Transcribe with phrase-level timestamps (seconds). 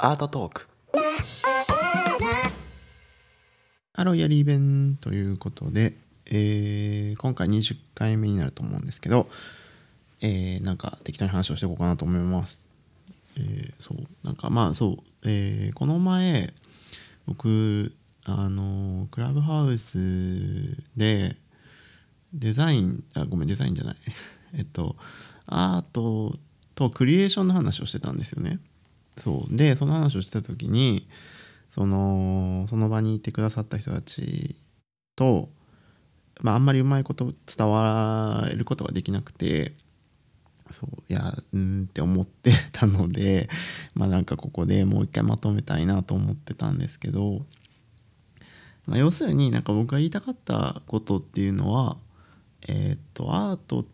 [0.00, 0.68] アートトーク
[3.92, 5.96] ハローやりイベンということで、
[6.26, 9.26] えー今回20回目になると思うんですけど、
[10.20, 12.64] えーなんか適当に話をしていこうかなと思います。
[13.36, 14.06] えーそう。
[14.22, 16.52] なんかまあそう、えーこの前
[17.26, 17.92] 僕
[18.24, 19.98] あのクラブハウス
[20.96, 21.34] で
[22.32, 23.96] デザインあごめんデザインじゃない。
[24.54, 24.94] えっと
[25.46, 26.38] アート
[26.76, 28.60] とクリエーションの話をしてたんですよね。
[29.18, 29.56] そう。
[29.56, 31.06] でその話をしてた時に
[31.70, 34.56] そのその場にいてくださった人たち
[35.16, 35.48] と、
[36.40, 39.72] まあ、あんまりうまいこと伝わることができなくて
[40.70, 43.48] そういやうんって思って たので
[43.94, 47.44] まあなんかここでもう一回まとめたいなと思ってたんですけど、
[48.86, 51.96] まあ、要するになんか僕が言いたかったことっていうのは
[52.62, 53.84] えーっとアート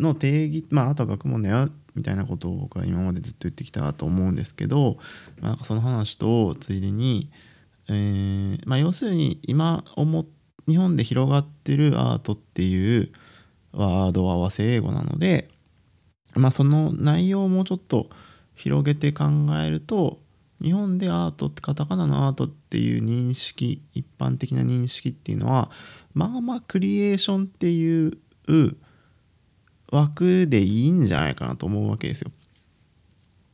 [0.00, 4.98] の定義まあアートは学問だよみたいなことを僕は今までずっと言ってきたと思うんですけど、
[5.40, 7.30] まあ、その話とついでに、
[7.88, 10.26] えーまあ、要するに今思
[10.66, 13.12] 日本で広がってるアートっていう
[13.72, 15.48] ワードは和製英語なので、
[16.34, 18.08] まあ、その内容をもうちょっと
[18.54, 19.24] 広げて考
[19.62, 20.20] えると
[20.62, 25.70] 日本でアートってカタカナのアートっていう認識一般的な認識っていうのは
[26.14, 28.18] まあまあクリエーションっていう
[29.90, 32.30] 枠でいいんじゃないかなと思うわけですよ。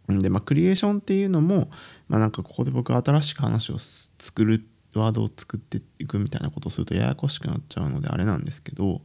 [0.09, 1.71] でまあクリエーションっていうのも
[2.09, 9.03] まあなんかここで僕は新しく話を作るワードを作っていくみたいなことをするとややこしくなっちゃうのであれなんですけど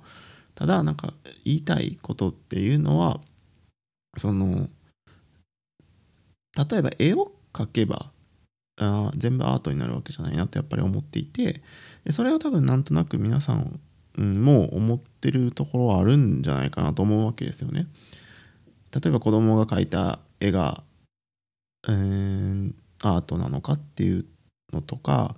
[0.55, 3.19] ただなんか言いたいことっていうのは
[4.17, 4.67] その
[6.69, 8.09] 例えば絵を描けば
[8.77, 11.61] あ全部アートになるわけじゃないなってやっぱり思っていて
[12.09, 13.79] それは多分なんとなく皆さん、
[14.17, 17.88] うん、もう思ってるところはあるんじゃないかなと思うわけですよね。
[18.94, 20.83] 例えば子供が描いた絵が、
[21.88, 22.73] えー
[23.05, 24.25] アートなのかっていう
[24.73, 25.36] のとか、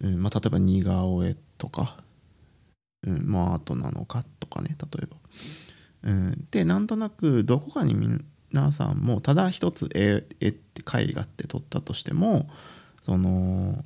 [0.00, 1.96] うんまあ、例えば似顔絵とか、
[3.06, 5.16] うんまあ、アートなのかとかね例えば。
[6.04, 12.46] うん、でなんとなくどこかに皆さんもただ一つ絵絵って絵画って撮ったとしても
[13.04, 13.82] その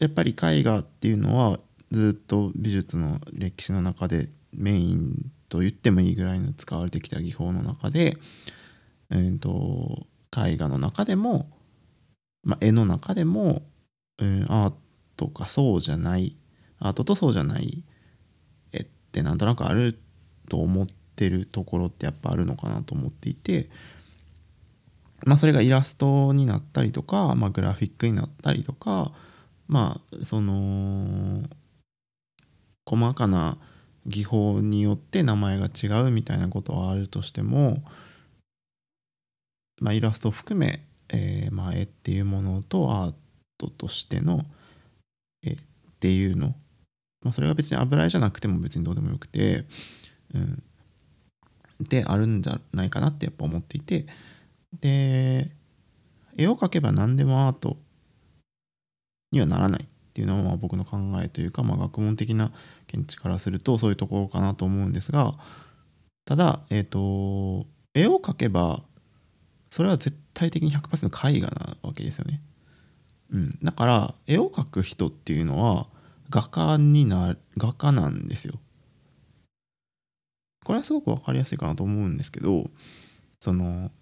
[0.00, 8.16] やっぱり絵画っていうのはずっと美術の歴史の中でメインと言ってもいいぐらいの使われてきた技法の中で、
[9.10, 10.06] えー、と
[10.36, 11.50] 絵画の中でも、
[12.44, 13.62] まあ、絵の中でも、
[14.18, 14.72] うんアー
[15.16, 16.36] トかそうじゃない
[16.80, 17.84] アートとそうじゃない
[18.72, 19.98] 絵ってなんとなくある
[20.48, 23.70] と思ってるところってやっぱあるのかなと思っていて
[25.24, 29.12] まあそれがイラストになったりとか、まあ、グラフィックになったりとか
[29.68, 31.44] まあその
[32.88, 33.58] 細かな
[34.06, 37.82] 技法によって名前が違うみたいなことはあるとしても、
[39.82, 43.14] まあ、イラストを含め、えーまあ、絵っていうものとアー
[43.58, 44.46] トとしての
[45.44, 45.56] 絵っ
[46.00, 46.54] ていうの、
[47.22, 49.66] まあ、それが別に油絵じゃなくても別にどうでもよくて、
[50.34, 50.62] うん、
[51.80, 54.06] であるんじゃないかなってやっぱ思っていて。
[54.80, 55.50] で
[56.36, 57.78] 絵を描けば何でもアート
[59.32, 59.88] にはならない。
[60.18, 62.50] っていうのは僕の考えというか、まあ、学問的な
[62.88, 65.34] 見地からするとそういうところかなと思うんですが
[66.24, 68.82] ただえっ、と絵を描けば
[69.70, 72.42] それは絶対的に100%絵画なわけですよね。
[73.30, 75.86] うん、だから絵を描く人っていうのは
[76.30, 78.54] 画家にな画家なんですよ。
[80.64, 82.70] これはすごく分かりやすいかなと思うんですけど
[83.40, 83.92] その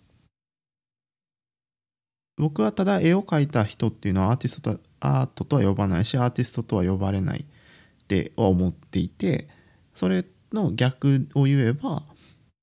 [2.38, 9.48] 僕はただ絵を描いた人っていうのはアーティストとアートとは呼ばないしアーティストとは呼ばれないっては思っていて
[9.94, 12.02] それの逆を言えば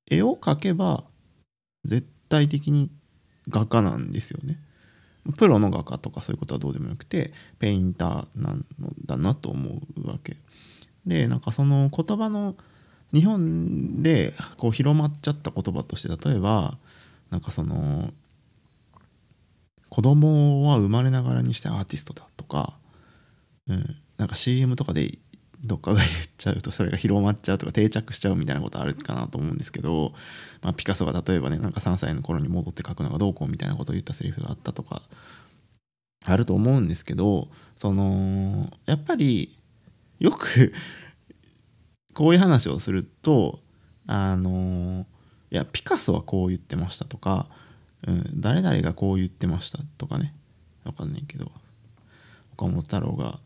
[0.09, 1.03] 絵を描けば
[1.83, 2.91] 絶対的に
[3.49, 4.59] 画家なんですよね。
[5.37, 10.37] プロの画家とかそういうことはどうでもよくてペインターなのだなと思うわけ。
[11.05, 12.55] でなんかその言葉の
[13.13, 16.77] 日本でこう広まっちゃった言葉として例えば
[17.29, 18.13] なんかその
[19.93, 22.73] 子供は生まれながらにしてアーティストだとか、
[23.67, 25.19] うん、なんか CM とかで
[25.63, 30.13] どっかが言っちゃうとそれが広まっちゃうとか定着しちゃうみたいなことあるかなと思うんですけど、
[30.63, 35.03] まあ、ピカソが例えばねなんか3歳の頃に戻って描くのがどうこうみたいなことを言ったセリフがあったとか
[36.25, 39.55] あると思うんですけどそのやっぱり
[40.17, 40.73] よく
[42.15, 43.59] こういう話をすると
[44.07, 45.05] あの
[45.51, 47.47] いやピカソはこう言ってましたとか、
[48.07, 50.33] うん、誰々がこう言ってましたとかね。
[50.83, 51.51] わかんないけど。
[52.55, 53.39] 岡本太郎が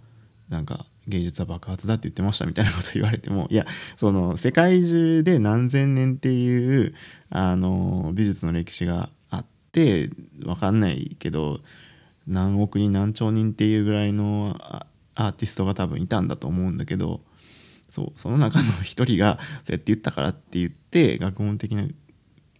[0.49, 3.65] なんか芸術は爆発だって言ってましたみたいなこと言われてもいや
[3.95, 6.93] その世界中で何千年っていう
[7.29, 10.09] あの美術の歴史があっって
[10.39, 11.59] 分かんないけど
[12.25, 14.55] 何億人何兆人っていうぐらいの
[15.13, 17.21] アーティストが多分いたんだと思うんだけど
[17.91, 21.87] そうその中の一人がそうやって言ったからって言って学問的な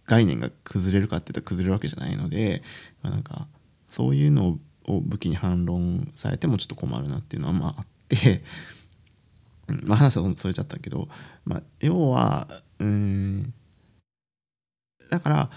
[0.08, 2.62] 概念が崩れるかって言ったら崩れるわけじゃないので、
[3.02, 3.46] まあ、なんか
[3.90, 8.42] そういうのを武器に反論されてもちょっと困るなっていうのはまああって、
[9.84, 11.08] まあ、話はそれちゃったけど、
[11.44, 12.48] まあ、要は
[12.80, 13.52] うん
[15.10, 15.50] だから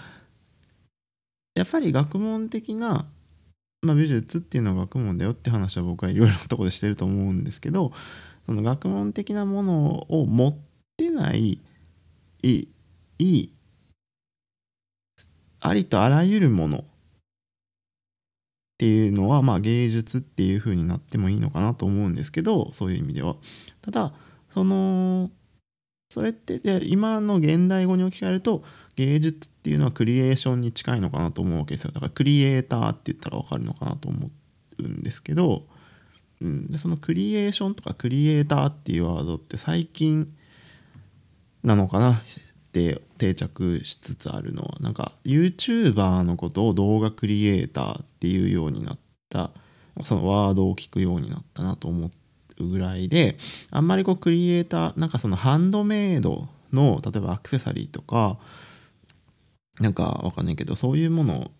[1.54, 3.06] やっぱり学問的な、
[3.80, 7.92] まあ、美術っていうのは学問だよって話は僕はいろいろなとこでしてると思うんですけど
[8.44, 10.56] その学問的なものを持っ
[10.98, 11.58] てない
[12.42, 12.66] い
[13.18, 13.50] い
[15.62, 16.78] ありとあらゆるもの。
[16.78, 16.84] っ
[18.78, 23.36] ていうのはまあ芸術っていう風になってもいいのかなと思うんですけどそういう意味では。
[23.80, 24.12] ただ
[24.52, 25.30] その
[26.10, 28.64] それって今の現代語に置き換えると
[28.96, 31.92] 芸術っていうのはクリエーションに近いのかなと思うわけですよ。
[31.92, 34.30] だからクリエイターって言ったら分かるのかなと思
[34.78, 35.64] うんですけど、
[36.40, 40.28] うん、でそのクリエーションとかクリエイターっていうワードって最近
[41.62, 42.20] なのかな。
[42.72, 48.98] て定着しつつあるのはなんか YouTuber のことを動画クリエイターっていうようになっ
[49.28, 49.50] た
[50.00, 52.10] そのワードを聞くようになったなと思
[52.58, 53.36] うぐらいで
[53.70, 58.38] あんまりこうクリエイターなんかそのハンドメイドの例えばアクセサリーとか
[59.80, 61.50] なんかわかんないけどそういうもの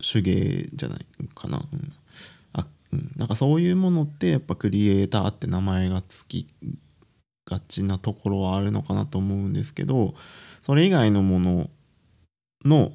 [0.00, 1.92] 手芸じゃないかな、うん、
[2.52, 6.46] あうん、なんかそういうものってやっぱクリエイターって名前がつき
[7.46, 10.14] がちなところはあるのかなと思うんですけど
[10.68, 11.70] それ以外のもの
[12.62, 12.92] の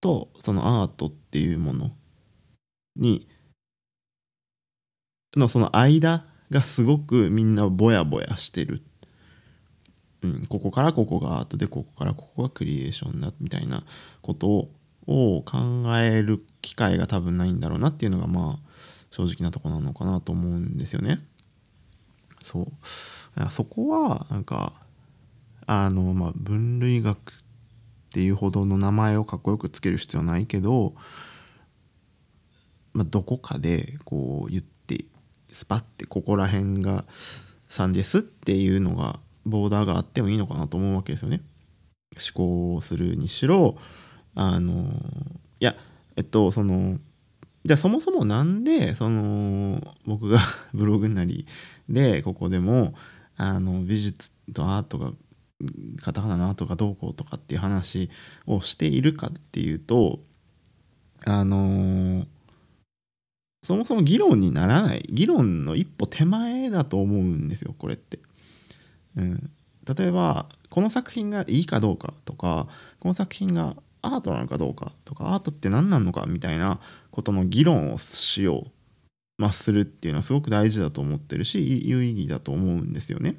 [0.00, 1.90] とそのアートっていうもの
[2.94, 3.26] に
[5.36, 8.82] のその間がすごくみんなぼやぼやしてる
[10.22, 13.84] うん、ここからここがアートでここからここがクリエーションだみたいな
[14.22, 14.68] こと
[15.06, 15.44] を考
[15.98, 18.70] える機会が多分ないんだろうなっていうのがまあ
[19.10, 21.20] 正直なとこなのかなと思うんですよね。
[22.42, 24.85] そうそこはなんか
[25.66, 27.22] あのまあ分類学っ
[28.12, 30.94] ていうほどの名前をかっこよくつける必要ないけど、
[32.94, 35.04] まあ、どこかでこう言って
[35.50, 37.04] スパッてここら辺が
[37.68, 41.42] 3ですっていうのがボーダーがあってもいいのかなと思うわけですよね。
[42.14, 43.76] 思考するにしろ
[44.34, 44.90] あの
[45.60, 45.76] いや
[46.16, 46.98] えっとその
[47.64, 50.38] じゃあそもそもなんでその僕が
[50.72, 51.46] ブログなり
[51.88, 52.94] でここでも
[53.36, 55.12] あの美術とアートが
[56.02, 58.10] カタカナのアートがどうこうとかっていう話
[58.46, 60.20] をしているかっていうと
[61.24, 62.26] あの
[63.62, 68.20] そもそも議論にならない議論の一歩手前だと思うんですよこれって。
[69.16, 69.50] うん、
[69.96, 72.68] 例えばこの作品がいいかどうかとか
[73.00, 76.80] この作品がアートなのかどうかとかアートって何なのかみたいな
[77.10, 78.70] ことの議論をしよう、
[79.38, 83.36] まあ、するっていうのはすごく大事だと思ってるし有意義だと思うんですよね。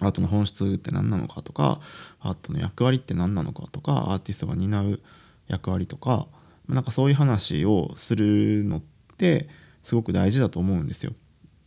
[0.00, 1.80] アートの本質って何なのかとか
[2.20, 5.00] アートの役割って何なのかとかアーティストが担う
[5.48, 6.26] 役割とか
[6.68, 8.82] なんかそういう話をするのっ
[9.16, 9.48] て
[9.82, 11.12] すごく大事だと思うんですよ。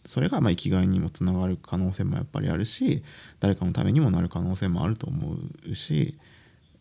[0.06, 3.04] それがまあ生きがいにもつながる可能性もやっぱりあるし
[3.40, 5.38] 誰かのためにもなる可能性もあると思
[5.70, 6.18] うし、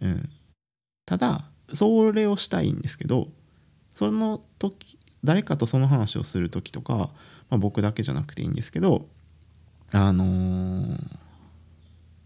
[0.01, 0.31] うん、
[1.05, 1.45] ただ
[1.75, 3.29] それをしたいんですけど
[3.95, 7.11] その時誰かとその話をする時とか、
[7.51, 9.07] まあ、僕だけじゃなくていいんですけど
[9.93, 10.99] あのー、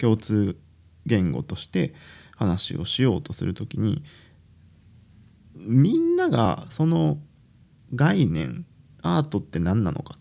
[0.04, 0.58] 共通
[1.06, 1.94] 言語として
[2.37, 4.04] 話をしようとする時に
[5.56, 7.16] みんながその
[7.94, 8.66] 概念
[9.00, 10.16] アートって何なのか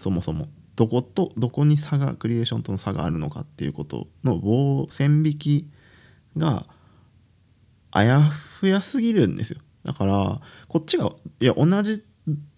[0.00, 5.70] そもそもどことどこに差がクリエーションとの差があるのかっていうことの棒線引き
[6.36, 6.66] が
[7.92, 9.60] あやふやすぎるんですよ。
[9.84, 12.02] だからこっちがいや同じ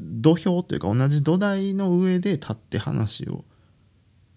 [0.00, 3.45] 土俵というか同じ土台の上で立って話を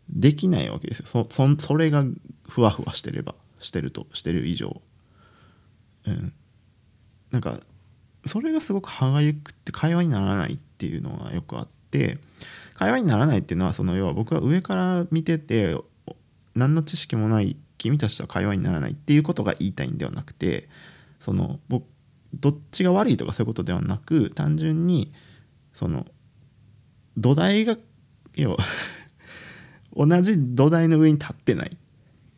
[0.10, 1.06] できないわけですよ。
[1.06, 2.04] そそそれが
[2.48, 4.82] ふわふわしてればしてるとしてる以上。
[6.06, 6.34] うん。
[7.32, 7.60] なんか
[8.26, 12.18] それがすごく歯がゆくって会話にならないっていうのがよくあって
[12.74, 15.76] 会話にならないっていうのはその要は僕は上から見てて
[16.56, 20.70] 何の知識もない君たちとは会話にならないっていうことが言いたいんではなくて
[21.20, 21.86] その僕
[22.34, 25.12] どっちが悪いとかそういうことではなく単純に
[25.74, 26.06] その
[27.18, 27.78] 土台が
[28.36, 28.58] 要は
[29.96, 31.78] 同じ土台の上に立ってない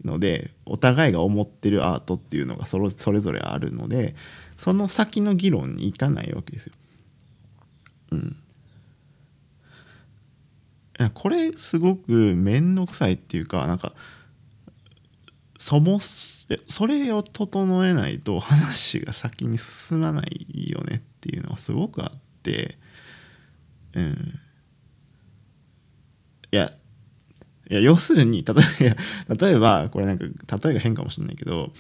[0.06, 4.16] のでお互いが思ってるアートっていうのがそれそれぞれあるので
[4.58, 6.74] その先の議論に行かないわけですよ。
[8.12, 8.38] うん、
[11.14, 13.94] これすごく面倒くさいっていうかなんか
[15.60, 22.78] そもそれを整えないと 話が先に進まないよねっていうのはすごくあって
[23.94, 24.40] うん
[26.52, 26.74] いや
[27.70, 28.54] いや要するに例
[28.88, 28.96] え
[29.28, 30.26] ば例えばこれなんか
[30.58, 31.72] 例えが変かもしれないけど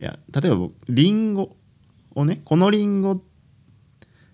[0.00, 1.56] いや例えば僕リンゴ
[2.14, 3.20] をねこのリンゴ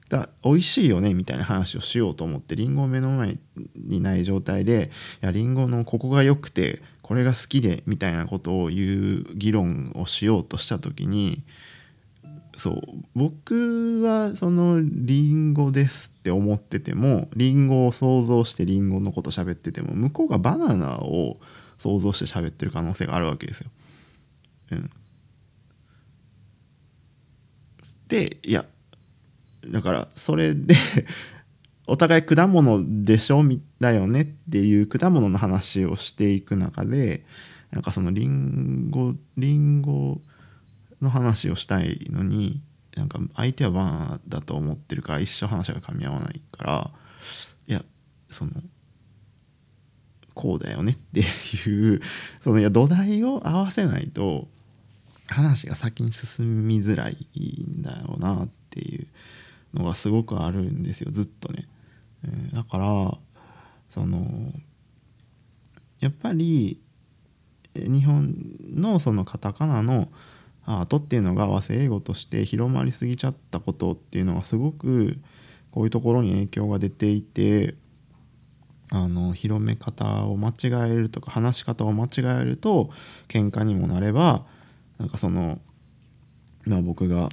[0.09, 3.39] が美味しいよねみたいな話をしようと思ってリンゴを目の前
[3.77, 4.91] にない状態で
[5.23, 11.43] いやリンゴのここが良くてこれが好きでみたいなことを言う議論をしようとした時に
[12.57, 12.83] そう
[13.15, 21.39] 僕はそのリンゴですって思っててもリンゴを想像してリンゴのこと喋ってても向こうがバナナを
[21.79, 23.71] 想像して喋ってる可能性があるわけですよ。
[24.73, 24.91] うん、
[28.09, 28.65] でいや
[29.71, 30.75] だからそれで
[31.87, 33.43] お互い果物でしょ？
[33.81, 37.25] だよねっていう果物の話をしていく中で
[37.71, 40.21] なんかそのリンゴリンゴ
[41.03, 42.63] の話をしたいのに
[42.97, 46.91] なんか相手はバナナだと思ってるから一生話が噛み合わないから
[47.67, 47.85] いや
[48.31, 48.53] その
[50.35, 52.01] こうだよねっていう
[52.41, 54.49] そのいや土台を合わせないと
[55.27, 57.17] 話が先に進みづらい
[57.79, 59.07] んだろうなっていう
[59.75, 61.67] のがすごくあるんですよずっとね。
[62.53, 63.19] だから
[63.89, 64.53] その
[66.01, 66.81] やっぱり
[67.75, 68.35] 日本
[68.75, 70.09] のそのカタカナの
[70.65, 75.19] アートっていうのが和製英語として広まりすぎちゃったことっていうのはすごく
[75.71, 77.75] こういうところに影響が出ていて
[78.91, 82.09] あの広め方を間違えるとか話し方を間違
[82.41, 82.91] えると
[83.27, 84.45] 喧嘩にもなれば
[84.99, 85.59] なんかその
[86.65, 87.31] まあ僕が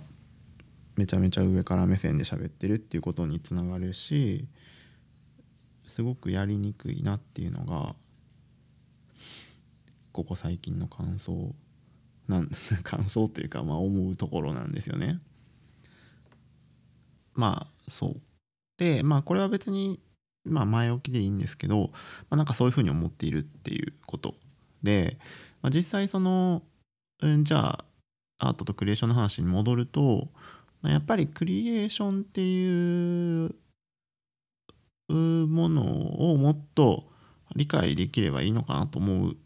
[0.95, 4.45] めちゃめちゃ上から目線で喋ってるっていうことにつながるし
[5.85, 7.95] すごくやりにくいなっていうのが
[10.11, 11.53] ここ最近の感想。
[12.29, 12.49] なん
[12.83, 15.19] 感想というかまあ思うところなんですよね。
[17.33, 18.21] まあそう
[18.77, 19.99] でまあこれは別に
[20.45, 21.97] まあ前置きでいいんですけど、ま
[22.31, 24.35] あ、なんかそういうふうに思っているっていうこと
[24.83, 25.17] で、
[25.61, 26.63] まあ、実際その、
[27.21, 27.83] うん、じゃ
[28.39, 30.29] あアートとクリエーションの話に戻ると
[30.83, 33.53] やっぱりクリエーションっていう
[35.09, 37.09] ものをもっと
[37.55, 39.37] 理解できればいいのかなと思う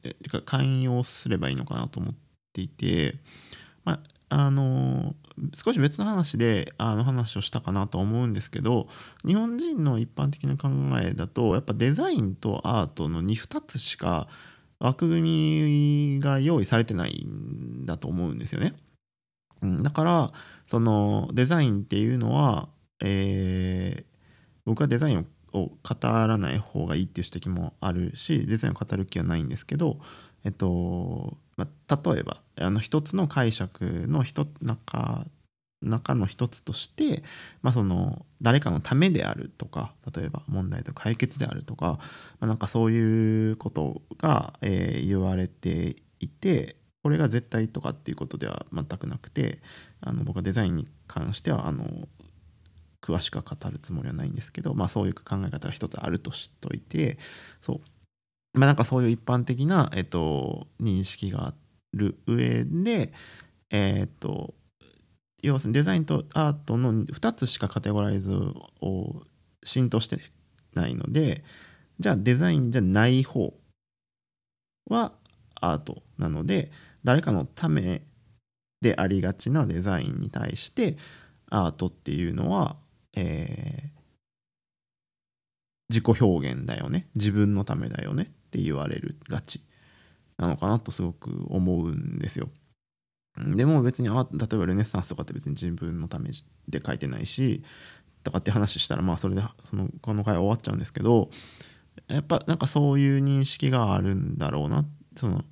[0.45, 2.13] 寛容すればいいのかなと思っ
[2.53, 3.15] ていて、
[3.83, 5.15] まあ、あの
[5.53, 8.87] 少し別の話であの話をしたかなと思うんですけど
[9.25, 10.69] 日本人の一般的な考
[11.01, 14.27] えだとやっぱデザインとアートの 2, つしか
[14.79, 18.73] 枠組みが用意されてないんだと思うんですよね。
[19.81, 20.33] だから
[20.67, 22.67] そのデザインっていうのは、
[23.01, 24.03] えー、
[24.65, 29.99] 僕はデザインを語らない方がいいっていう指摘もあるしデザインを語る気はないんですけど、
[30.43, 35.25] えっとまあ、例えばあの一つの解釈の一中
[35.83, 37.23] 中の一つとして、
[37.61, 41.99] まあ、その誰かのためであるとか例えば問題と解決であるとか、
[42.39, 49.59] まあ、なんかそういうことが、えー、言われていてこれが絶対とかっていうことでは全くなくて
[50.01, 51.85] あの僕はデザインに関してはあの
[53.01, 57.17] 詳しくは語るつもりはないんですけど、まあ、そういう考え方が一つあるとしといて
[57.61, 57.81] そう。
[58.53, 61.53] まあなんかそういう一般的な、えっと、認識があ
[61.93, 63.11] る上で
[63.69, 64.53] えっと
[65.41, 68.33] 要するにデザインとアートの2つしかカテゴライズ
[68.81, 69.23] を
[69.63, 70.17] 浸透して
[70.73, 71.43] ないので
[71.99, 73.53] じゃあデザインじゃない方
[74.89, 75.13] は
[75.59, 76.71] アートなので
[77.03, 78.03] 誰かのため
[78.81, 80.97] でありがちなデザインに対して
[81.49, 82.75] アートっていうのは、
[83.15, 83.89] えー、
[85.89, 87.07] 自己表現だよね。
[87.15, 88.23] 自分のためだよね。
[88.23, 89.61] っって言われるがち
[90.37, 92.49] なのかなとすごく思うんですよ。
[93.35, 96.29] でも別に例えばルネサンスとかって別に自分のため
[96.67, 97.63] で書いてないし
[98.23, 101.31] とかって話したらまあそれでそのこの回終わっちゃうんですけど
[102.07, 104.85] やっぱなんかそういう認識があるんだろうな
[105.17, 105.43] その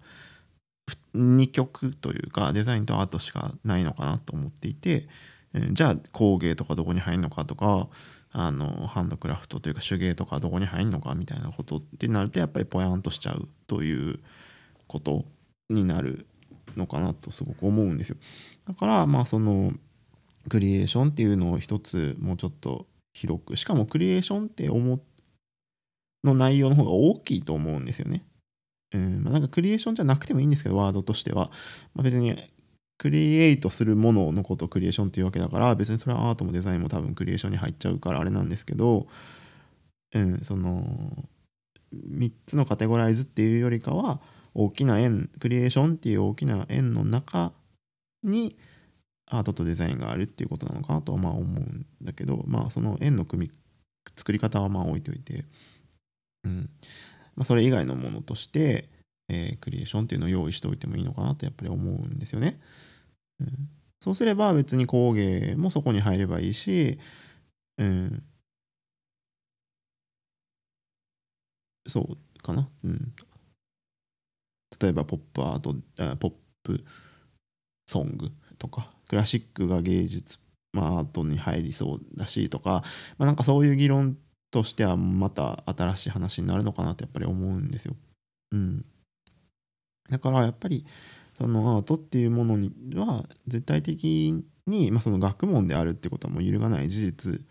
[1.16, 5.08] 2曲というかデザインとアートしかないのかなと思っていて、
[5.72, 7.90] じゃあ工芸とかどこに入るのかとか
[8.34, 14.20] あのハンドクラフトというか手芸とかどこに入るのかみたいなことってなるとやっぱりぽやんとしちゃうという
[14.88, 15.26] こと
[15.70, 16.26] になる
[16.78, 18.18] のかなとすごく思うんですよ。
[18.68, 19.74] だからまあその
[20.50, 25.00] クリエーションっていうのを一つもうちょっと広くしかもクリエーションって思
[26.24, 28.24] の内容の方が大きいと思うんですよね。
[28.94, 31.50] うんまあ、なんかクリエーションじゃなくてもいいんですけどワードとしては、
[31.96, 32.36] まあ、別に
[33.02, 39.08] クリエイトするもののことをクリエーションっていうわけだから別にそれはアートもデザインも多分クリエーションに入っちゃうからあれなんですけど、
[40.14, 40.84] うん、その
[41.92, 44.22] 3つのカテゴライズっていうよりかは
[44.54, 47.54] 大きな円クリエーションっていう大きな円の中
[48.22, 48.56] に
[49.26, 53.52] アートとデザインがあるっていうことなのかなとはまあ思うんだけどまあその円の組み
[54.16, 55.46] 作り方はまあ置いといて、
[56.44, 56.70] うん
[57.36, 58.90] まあ、それ以外のものとして、
[59.28, 62.60] えー、クリエーションっていうのを用意しておいてもいいのかなとやっぱり思うんですよね。
[64.02, 67.00] そうすれば別に工芸もそこに入ればいいし、
[67.78, 68.24] うん、
[71.88, 72.68] そうかな。
[72.84, 73.14] うん、
[74.80, 75.76] 例えばポップアート
[76.18, 76.34] ポッ
[76.64, 76.84] プ
[77.88, 80.40] ソングとかクラシックが芸術、
[80.74, 82.84] まあ、アートに入りそうだしとか、
[83.18, 84.18] まあ、なんかそういう議論
[84.52, 87.96] としてはまた新しい話になるのかなってやっぱり思うんですよ。
[88.52, 88.86] うん。
[90.10, 90.86] だからやっぱり
[91.42, 97.42] そのアートっていうものには絶対的に、まあ、その学問であるってことはもう揺るがない事実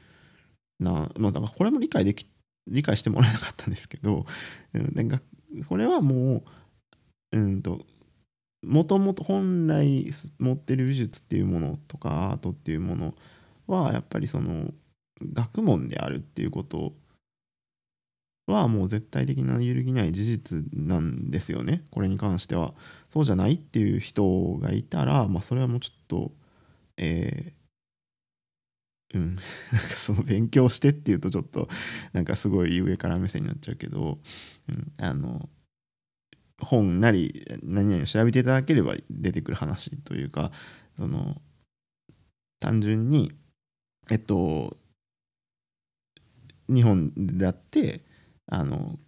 [0.79, 2.25] な、まあ、だからこれも理解でき
[2.69, 4.27] 理解してもらえなかったんですけど、
[4.75, 5.21] うん、
[5.69, 6.45] これはも
[7.33, 7.81] ううんと
[8.63, 13.15] もともと本来持ってる美術っていうものとかアートっていうもの
[13.67, 14.71] はやっぱりその
[15.21, 16.93] 学問であるっていうこと
[18.51, 21.85] はもう絶対的な揺るぎない事実なんですよね。
[21.91, 22.75] これに関しては。
[23.09, 26.33] そうじゃないっていう人がいたらまあそれはもうちょっと
[26.97, 29.37] えー、うん。
[29.73, 31.69] なんかその勉強してっていうとちょっと
[32.13, 34.19] なんかすごい上から目線になっちゃうけど、
[34.69, 35.49] うん、あの
[36.61, 40.53] 本なり何々を調べていただければ出てくる話というか
[40.97, 41.41] その
[42.61, 43.33] 単純に
[44.11, 44.77] えっと
[46.69, 48.05] 日本であって
[48.51, 48.99] あの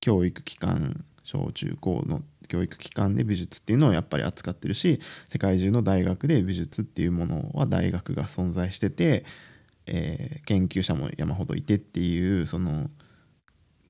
[0.00, 9.24] 教育機関小中高の教育機関で美術っていうのをやっぱり扱ってるし世界中の大学で美術っていうものは大学が存在してて、
[9.86, 12.88] えー、研究者も山ほどいてっていうその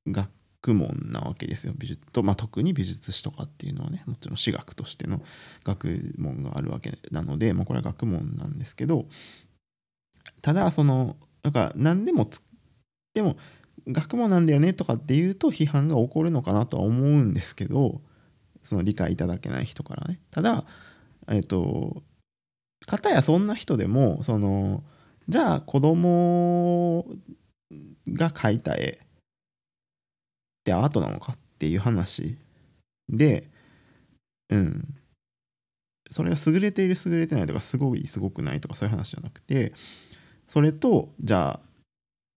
[0.08, 0.28] 学
[0.75, 1.75] 問なわけですよ。
[1.76, 5.23] 美術と、まあ、特に美術史とかっていうのはねもちろん私学としての
[5.62, 9.06] 学問があるわけなので、まあ、これは学問なんですけど
[10.42, 12.42] ただそのなんか何でもつ
[13.14, 13.36] でも
[13.88, 18.00] 学問なんだよねとかっていうと批判が起こるのかなとは思うんですけど
[18.62, 20.20] その理解いただけない人からね。
[20.30, 20.64] ただ
[21.28, 22.02] えっ、と
[22.86, 24.82] 片やそんな人でもその
[25.28, 27.06] じゃあ子供
[28.12, 29.06] が描いた絵っ
[30.64, 32.36] てアートなのかっていう話
[33.08, 33.48] で
[34.50, 34.94] うん。
[36.10, 39.72] それが優れている優れてないとかすごいすごくないとかそういう話じゃなくて
[40.46, 41.68] それとじゃあ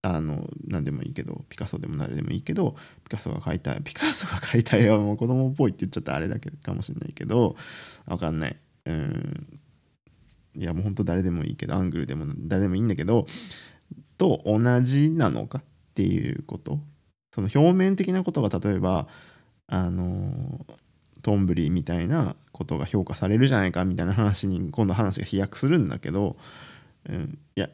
[0.03, 7.55] あの何でもいいけどピカソでも誰でもいいけどピカソが描いた ピカソが描いた絵はもう子供っぽいって言っちゃったあれだけかもしれないけど
[8.07, 8.57] 分かんない。
[8.85, 9.59] うん。
[10.53, 13.25] いやもうほんと誰でもいいけどアングルでも誰でもいいんだけど
[14.17, 16.79] と同じなのかっていうこと。
[17.33, 19.07] その表面的なことが例えば
[19.67, 20.65] あの
[21.21, 26.35] トンブリみたいなことが評価されるじゃないかみたいな話に今度話が飛躍するんだけど、
[27.07, 27.69] うん、いや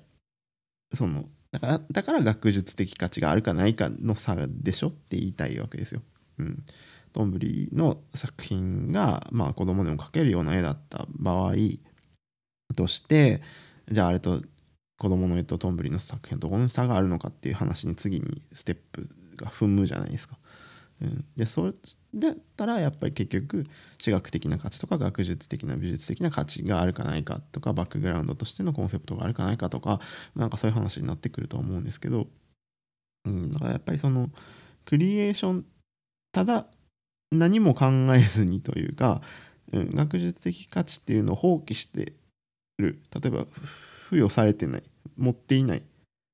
[0.93, 6.01] そのだからだから学術的価値があるかないかの差でしょって言いたいわけですよ。
[6.39, 6.63] うん、
[7.13, 11.53] どんぶりの作品が、まあ、子供でも描けるような絵だった場合
[12.75, 13.41] として
[13.89, 14.41] じゃああれと
[14.99, 20.37] 子供の絵とどんぶりの作品どこの差があるのかっていう話に次にステップが踏むじゃないですか。
[21.01, 21.73] うん、でそれ
[22.15, 23.65] だったらやっぱり結局
[23.99, 29.99] 私学的な価値とか学術的な美術的な価値があるかないかとかバックグラウンドとしてのコンセプトがあるかないかとか
[30.35, 32.25] なんかそういう話になってくると思うんですけど、
[33.25, 34.29] うん、だからやっぱりその
[34.85, 35.65] クリエーション
[36.31, 36.65] ただ
[37.31, 39.21] 何も考えずにというか、
[39.71, 42.13] うん、学術的価値っていうのを放棄して
[42.79, 43.45] る例えば
[44.05, 44.83] 付与されてない
[45.15, 45.83] 持っていない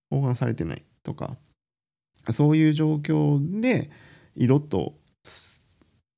[0.09, 1.35] 包含されてないとか
[2.31, 3.89] そういう状況で
[4.35, 4.93] 色と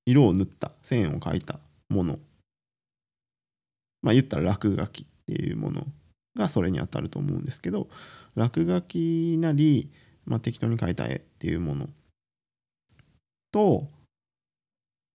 [0.05, 2.19] 色を塗った線を描いたもの
[4.01, 5.87] まあ言ったら落書きっていうもの
[6.37, 7.87] がそれにあたると思うんですけど
[8.35, 9.89] 落書きなり、
[10.25, 11.89] まあ、適当に描いた絵っていうもの
[13.51, 13.87] と、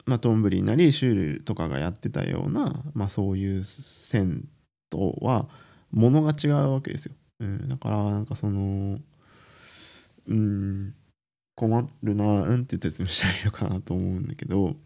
[0.07, 4.49] まあ、トンブリーなりシュールとかがやってたような、まあ、そういう線
[4.89, 5.47] とは
[5.93, 7.13] ものが違うわけですよ。
[7.41, 8.99] うん、だからなんかその
[10.29, 10.95] うん
[11.55, 14.77] 困るななんって説明したらいいのかなと思うんだけど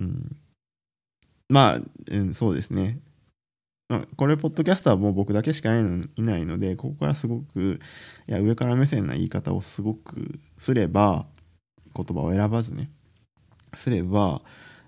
[0.00, 0.36] うん。
[1.48, 2.98] まあ、うん、そうですね。
[3.88, 5.82] まあ、これポッドキャスターはもう僕だけしかい
[6.22, 7.80] ないのでここからすごく
[8.28, 11.26] いや上から目線な言い方をすごくすれば
[11.92, 12.88] 言葉を選ばずね
[13.74, 14.42] すれば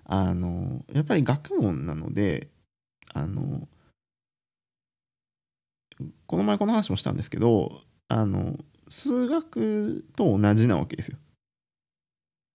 [0.05, 2.47] あのやっぱり学問なので
[3.13, 3.67] あの
[6.27, 8.57] この前この話もしたんですけどあの
[8.93, 11.17] 数学と同じなわけですよ。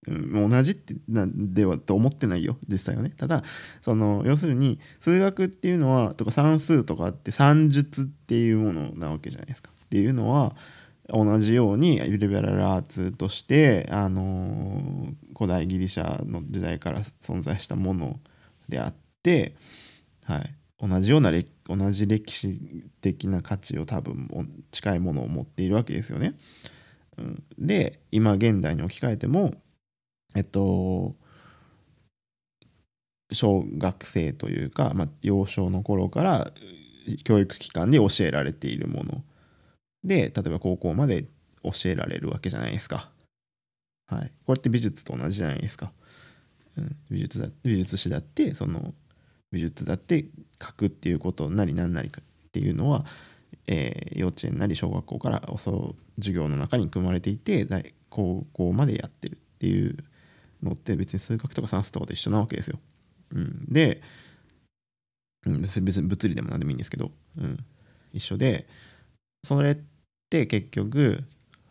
[0.07, 2.57] う、同じってなんではと思ってないよ。
[2.67, 3.11] 実際はね。
[3.17, 3.43] ただ
[3.81, 9.69] その要するに数学っていうのはとか算数とかって算術っていうものなわけじゃないですか。
[9.85, 10.55] っていうのは
[11.09, 18.19] 同じようにリベラルアーツとして、あのー古代ギリシャの時代から存在したもの
[18.67, 19.55] であって、
[20.25, 22.59] はい、同じような歴同じ歴史
[23.01, 24.27] 的な価値を多分
[24.71, 26.33] 近いものを持っているわけですよね。
[27.57, 29.53] で今現代に置き換えても
[30.35, 31.15] えっと
[33.31, 36.51] 小学生というか、まあ、幼少の頃から
[37.23, 39.23] 教育機関で教えられているもの
[40.03, 41.25] で例えば高校まで
[41.63, 43.11] 教えられるわけじゃないですか。
[44.07, 45.91] はい、これって美術と同じじゃないですか。
[46.77, 48.93] うん、美術だ美術史だってその
[49.51, 50.25] 美術だって
[50.61, 53.05] 書くっていうことなり何なりかっていうのは、
[53.67, 55.41] えー幼稚園なり小学校から
[56.17, 57.65] 授業の中に組まれていて
[58.09, 59.97] 高校までやってるっていう
[60.61, 62.79] のって別に数学とか算数とかと一緒なわけですよ。
[63.31, 64.01] うん、で、
[65.45, 67.57] 別に物理でも何でもいいんですけど、うん、
[68.13, 68.67] 一緒で
[69.43, 69.77] それっ
[70.29, 71.23] て結局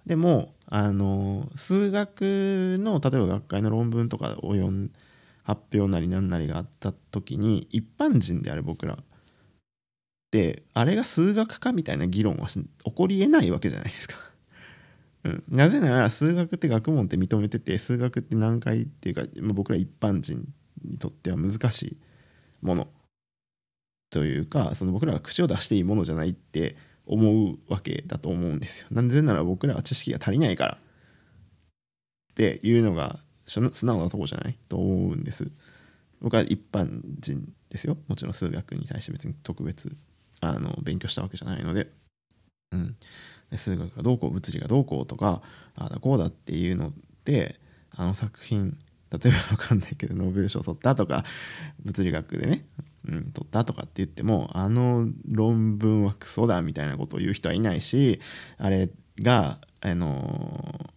[0.06, 4.92] でもあの数学の例えば学会の論文とかを読んで
[5.48, 8.96] 発表なり何なりがあった時に一般人である僕らっ
[10.30, 14.16] てあれが数学かみたいな議論は起こりえないわけじゃないですか。
[15.24, 20.52] うん、なぜなら数学って学問って認めてて数学って難解っていうか、まあ、僕ら一般人
[20.84, 21.96] にとっては難しい
[22.60, 22.88] もの
[24.10, 28.88] というかその僕らが口を出していいものじゃないって思うわけだと思うんですよ。
[28.90, 30.78] なんでなら僕らは知識が足りないから
[32.32, 34.58] っていうのが素直なとこじゃない？
[34.68, 35.50] と思うんです。
[36.20, 37.96] 僕は一般人ですよ。
[38.08, 39.96] もちろん数学に対して別に特別
[40.40, 41.90] あの勉強したわけじゃないので、
[42.72, 42.96] うん、
[43.50, 45.42] で数学がどうこう物理がどうこうとか
[45.74, 46.92] ああだこうだっていうのっ
[47.24, 47.58] て
[47.96, 48.76] あの作品
[49.10, 51.24] 例えば分かんないけどノーベル賞取ったとか
[51.84, 52.66] 物理学でね、
[53.08, 58.20] うん、取ったとかって言ってもあの論文はクソだみたいなことを言う人はいないし
[58.58, 60.90] あれがあの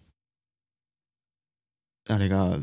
[2.12, 2.58] あれが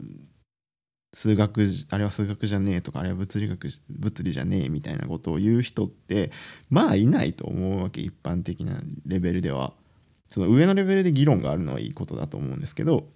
[1.15, 6.31] 数学あれは数学じゃねえとかあれは物理学物理じゃねえみたいなことを言う人って
[6.69, 9.73] まあいないと思うわけ一般的なレベルでは。
[10.29, 13.09] その上のレベルで議論があるのはいいことだと思うんですけど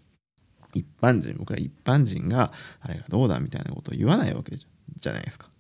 [0.73, 5.51] 一般人僕ら一般人があれがどうだみたいなことを言わないわけじゃないですか。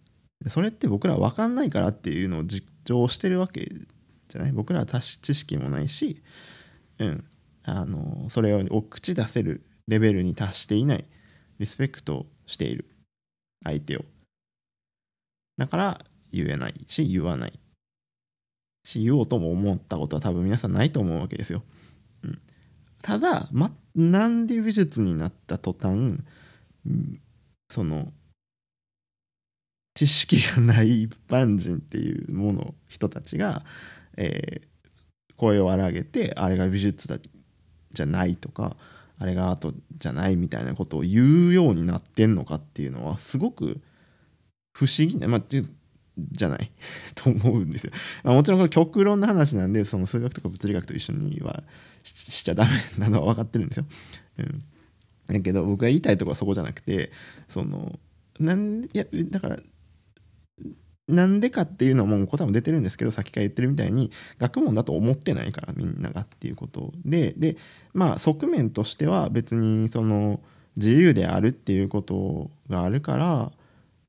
[0.46, 3.70] それって僕ら分かんないからっていうのを実情してるわけ
[4.28, 4.52] じゃない？
[4.52, 6.22] 僕らは知識もないし
[6.98, 7.24] うん。
[7.64, 11.04] あのそれを口出せるレベルに達していない。
[11.58, 12.86] リスペクトしている。
[13.64, 14.04] 相手を。
[15.56, 17.52] だから言えないし言わない。
[18.84, 21.62] し言おうとも思ったことは多分皆さんないと思うわけですよ、
[22.24, 22.40] うん、
[23.00, 26.18] ただ、ま、なんで美術になった途端、
[27.70, 28.12] その
[29.94, 33.64] 知識がない一般人っていうもの人たちが、
[34.16, 34.72] えー
[35.42, 37.16] 声を荒げてあれが美術だ
[37.92, 38.76] じゃないとか
[39.22, 43.80] あれがアートじゃないみたいなことを言うようになってんのかっていうのはすごく
[44.72, 46.72] 不思議な、まあ、じゃない
[47.14, 47.92] と思うんですよ。
[48.24, 51.62] まあ、もちろんこれ極論の話なんでその数学とか物理学と一緒には
[52.02, 53.86] しちゃダメなのは分かってるんですよ。
[54.38, 54.62] うん、
[55.28, 57.12] だけど僕が言いたいとこはそこじゃなくて
[57.48, 57.96] その
[58.40, 59.60] なんいやだから
[61.08, 67.34] なんでかっていうのはもう答えも出てるんですけどさっきから言ってるみたいに学問だと思ってないからみんながっていうことで。
[67.36, 67.56] で
[67.92, 70.40] まあ側面としては別にその
[70.76, 73.52] 自由であるっていうことがあるから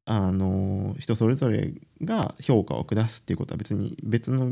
[0.06, 4.50] あの人それぞれが評価を下すっていうことは別に別の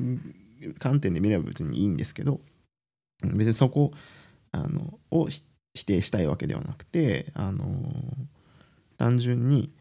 [0.80, 2.42] 観点で見れば別にいいんですけど
[3.24, 3.92] 別にそこ
[4.52, 5.28] あのを
[5.74, 7.66] 否定したいわけではなくてあの
[8.98, 9.72] 単純に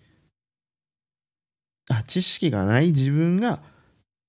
[2.06, 3.60] 知識がない自分が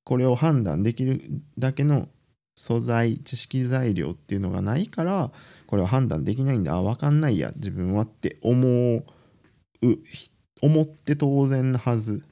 [0.04, 1.21] これを判断できる
[1.58, 2.10] だけの
[2.56, 5.32] 素材知識材料っていうのがないから
[5.67, 6.76] これは判断できないんだ。
[6.76, 9.06] あ分かんないや自分はって思う
[10.62, 12.24] 思って当然なはず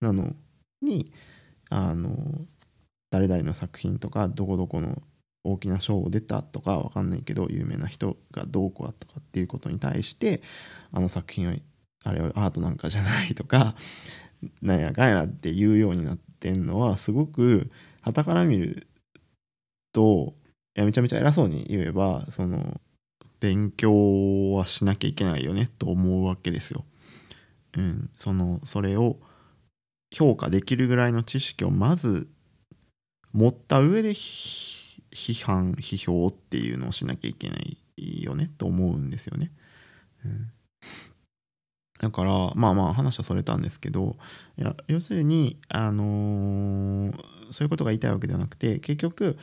[0.00, 0.34] なの
[0.82, 1.12] に
[1.70, 2.16] あの
[3.10, 5.02] 誰々の作品とかどこどこの
[5.44, 10.42] 大きな賞を出たとか分かんないけど有名な人がどうこうだとかっていうことに対して
[10.92, 11.54] あの作品は
[12.04, 13.76] あれはアートなんかじゃないとか
[14.62, 17.70] なんやかんやって言うようになってんのはすごく
[18.02, 18.86] 傍から見る
[19.92, 20.34] と
[20.76, 22.80] いやめちゃめちゃ偉そうに言えばその
[23.40, 26.84] 勉強はしなきゃいけないよねと思うわけですよ。
[27.76, 29.18] うん、そのそれを
[30.14, 32.28] 評価できるぐらいの知識をまず
[33.32, 37.78] 持った上で批判批評っていうのをしなきゃいけない
[38.22, 39.52] よねと思うんですよね。
[40.24, 40.50] うん
[41.98, 44.16] だからまあまあ話はそれたんですけど
[44.58, 49.36] いや要するにあのーそういうことが言いたいわけではなくて結局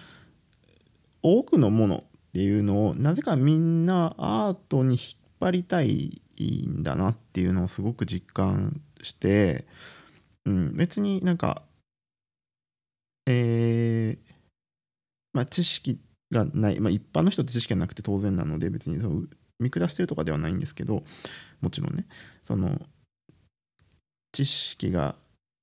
[1.21, 4.99] 多くのものっていうのをなぜかみんなアートに引っ
[5.39, 6.21] 張りたい
[6.67, 9.65] んだなっていうのをすごく実感して、
[10.45, 11.63] うん、別になんか
[13.25, 14.33] えー
[15.33, 15.99] まあ知識
[16.31, 21.03] がない、まあ、一般の人って知識がなくて当然なので別にそう見下してるとかではないんですけど
[21.63, 22.05] もちろんね
[22.43, 22.79] その
[24.31, 25.15] 知識が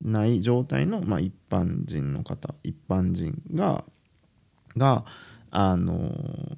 [0.02, 3.84] ない状態の、まあ、一般人の方一般人が
[4.76, 5.04] が
[5.50, 6.56] あの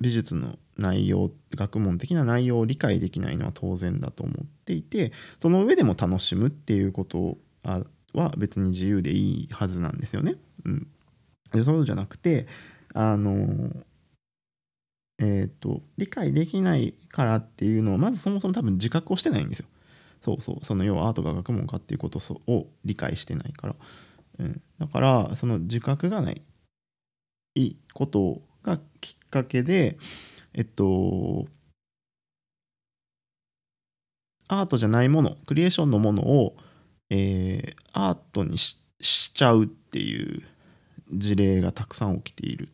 [0.00, 10.36] 美術の内容学問的な内容を理解できないのは当然だと思っていてその上でも楽しむっていうことは別に自由でいいはずなんですよね。
[10.64, 10.86] うん、
[11.52, 12.46] でそうじゃなくて
[12.94, 13.70] あの
[15.24, 19.66] えー、と理解できないからっていうのをまずそもそも多分自覚をしてないんですよ。
[20.20, 20.64] そうそう。
[20.64, 23.76] その要はアートが学問かっていうことを理解してないから、
[24.40, 26.42] うん、だからその自覚がない
[27.94, 29.98] ことがきっかけで
[30.54, 31.46] えっと
[34.48, 36.56] アートじゃないものクリエーションのものを、
[37.10, 40.42] えーアートにしちゃうっていう
[41.12, 42.70] 事例がたくさん起きている。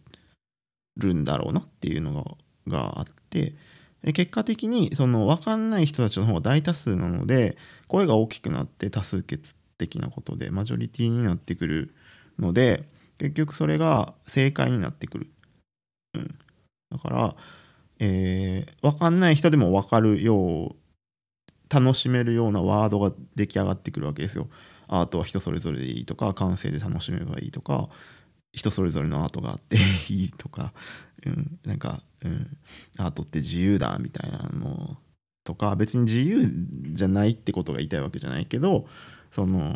[0.98, 3.54] るんだろうなっていうのがあって
[4.12, 7.56] 結果的にその分かんない人たちの方が大多数なので
[7.86, 11.94] 声が大きくなって多数決的なことでマジョリティになってくる
[12.38, 12.84] ので
[13.18, 15.30] 結局それが正解になってくる、
[16.14, 16.38] うん、
[16.90, 17.36] だから、
[17.98, 20.76] えー、分かんない人でも分かるよう
[21.68, 24.48] 楽しめるようなワードが出来上がってくるわけですよ。
[24.86, 27.90] アートは人それぞれでいいとか感性で楽しめばいいとか
[28.52, 29.76] 人それぞれのアートがあって
[30.12, 30.72] いいとか、
[31.26, 32.56] うん、なんか、うん、
[32.98, 34.96] アートって自由だみたいなの
[35.44, 36.50] とか別に自由
[36.92, 38.86] じゃないってことが言いたいわけじゃないけど
[39.30, 39.74] その、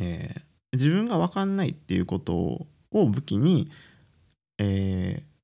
[0.00, 3.70] えー自分が分かんないっていうことを武器に、
[4.58, 5.36] えー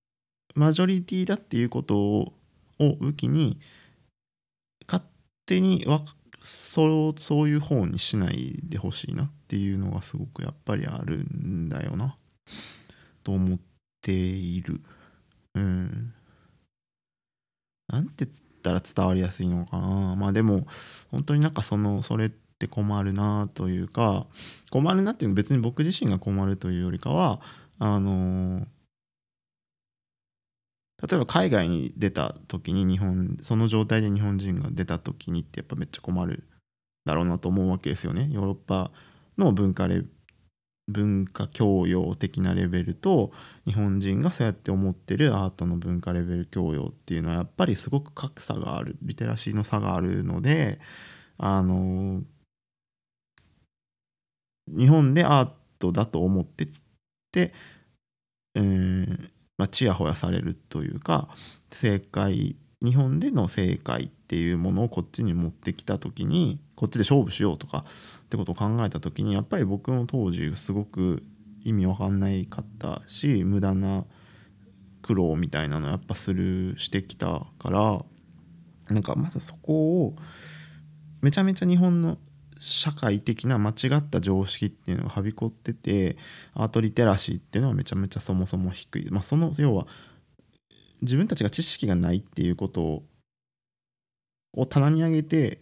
[0.55, 2.33] マジョリティだっていうことを
[2.79, 3.59] 武器に
[4.87, 5.03] 勝
[5.47, 6.03] 手にわ
[6.43, 9.25] そうそういう方にしないでほしいな。
[9.25, 12.17] っていうのがすごくやっぱりあるんだよな。
[13.23, 13.59] と思っ
[14.01, 14.81] ている。
[15.55, 16.15] うん。
[17.87, 20.17] なんて言ったら伝わりやすいのかな。
[20.17, 20.67] まあでも
[21.11, 24.25] 本当になんかそのそれって困るなというか
[24.71, 27.43] 困るなっていうのは別に僕自身が困るというよりかは
[27.79, 28.67] あの
[31.07, 36.45] 例えば海外に出た時に日本その状態で日本人が出た時にってやっぱめっちゃ困る
[37.05, 38.31] だろうなと思うわけですよね。
[38.33, 38.91] ヨーロッパ
[39.39, 40.05] の文化レ
[40.89, 43.31] 文化教養的なレベルと
[43.65, 50.81] 日本人がそうやって思ってるアートの文化レベル教養っていうのはやっぱりすごく格差があるリテラシーの差があるので
[51.39, 52.23] あの
[54.67, 56.69] 日本でアートだと思ってっ
[57.33, 57.53] て、
[58.55, 61.29] えーまあ、ちやほやされるというか
[61.71, 67.85] 正解日本での正解っていうものをこっちに持ってきた時にこっちで勝負しようとか
[68.33, 71.23] ってことを考えた時にやっぱり僕も当時すごく
[71.65, 74.07] 意味わかんないかったし無駄な
[75.03, 78.03] 苦労みたいなのやっぱするしてきたから
[78.89, 80.17] なんかまずそこを
[81.21, 82.17] めちゃめちゃ日本の
[82.59, 86.17] 社会的な間違った常識っていうのがはびこってて
[86.55, 89.87] アートリテラシーっていうのはめちゃめちゃそもそも低い、まあ、その要は
[91.03, 93.03] 自分たちが知識がないっていうこと
[94.55, 95.61] を棚に上げて、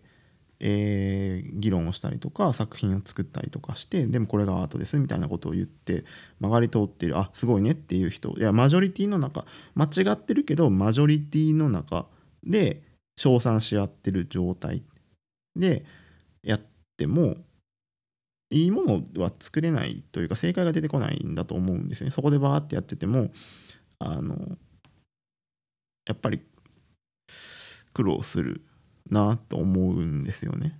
[0.61, 6.05] えー議論をしたりとか作品を作ったりとかしてでもこれがアートですみたいなことを言って
[6.39, 9.45] 曲がり通っているあすごいねっていう人いやマジョリティの中
[9.75, 12.07] 間違ってるけどマジョリティの中
[12.45, 12.83] で
[13.17, 14.83] 称賛し合ってる状態
[15.57, 15.85] で
[16.43, 16.61] やっ
[16.97, 17.37] ても
[18.51, 22.11] いいものは作れないというか正解が出てこないんだと思うんですね。
[22.11, 23.31] そこでバーってやってても
[23.99, 24.35] あの
[26.07, 26.41] やっぱり
[27.93, 28.63] 苦労する
[29.09, 30.79] なと思うんですよね。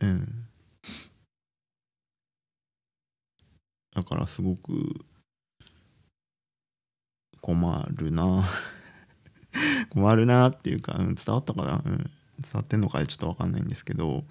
[0.00, 0.48] うん。
[3.94, 5.04] だからすごく
[7.40, 8.44] 困るな。
[9.90, 11.98] 困るなっていうか、うん、伝わったかな、うん、
[12.40, 14.24] 伝わってんのかちょっと分かんないんですけど。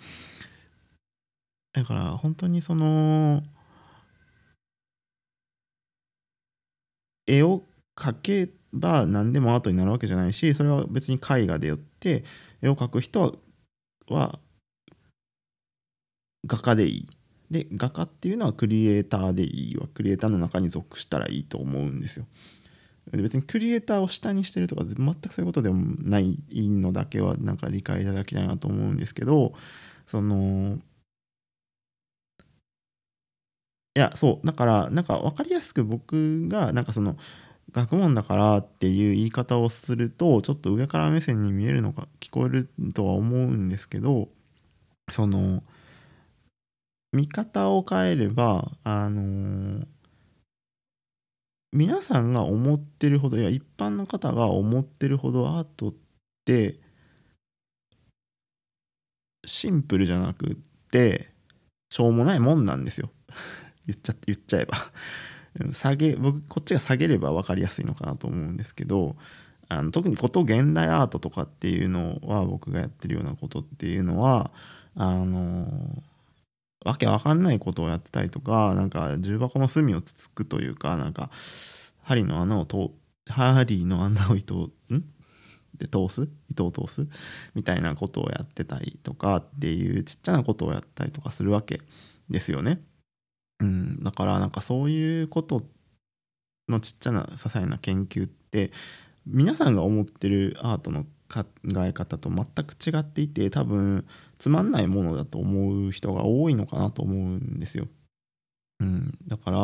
[1.74, 3.44] だから本当にその
[7.28, 7.64] 絵を
[7.96, 12.24] 描けば何でもアートになるわけじゃないしそれは別に絵画でよって
[12.62, 13.34] 絵を描く人は
[14.10, 14.40] は
[16.46, 17.08] 画家でいい。
[17.50, 22.26] で画家っていうのはクリエイターでいいわクリエイターの中に属したらいいと思うんですよ。
[23.12, 29.54] 別にクリエイターを下にしてるとか全くそういうことでもないのだけはなんか理解いただきたいなと思うんですけど
[30.08, 30.78] その
[33.96, 37.18] いやそうだからなんか分かりやすく僕がなんかその
[37.74, 44.30] 学問だからっていう言い方をするとちょっと上から目線に見えるのか聞こえるとは思うんですけど
[45.10, 45.64] その
[47.14, 49.88] 見方を変えればあのー、
[51.74, 55.94] 皆さんが思ってるほどいや一般の方が思ってるほどアートっ
[56.46, 56.80] て
[59.46, 60.56] シンプルじゃなくっ
[60.92, 61.32] て
[61.90, 63.12] しょうもないもんなんですよ。
[63.86, 64.78] 言っちゃって言っちゃえば。
[65.74, 69.16] 下げ僕こっちが下げれば分かりやすいのかなと思うんですけど
[69.68, 74.52] あの特にこと現代アートとかっていうのは僕がやってるようなことっていうのは
[74.96, 76.04] あの
[76.84, 81.30] わけわかんないことをやってたりとかなんか重箱の隅をつつくというかなんか
[82.02, 82.92] 針の穴を通
[83.28, 84.72] 針の穴を糸ん？
[85.78, 86.28] で通す？
[86.50, 87.08] 糸を通す？
[87.56, 91.82] みたいなことをやってたりとかっていうちっちゃなことをやったりとかするわけ
[92.30, 92.82] ですよね。
[93.62, 95.64] うん、だからなんかそういうこと
[96.68, 98.72] のちっちゃな些細な研究って
[99.26, 101.46] 皆さんが思ってるアートの考
[101.78, 104.06] え方と全く違っていて多分
[104.38, 107.88] つまんないものだと思う人が多いのかなと思うんですよ。
[108.82, 109.58] うん、だから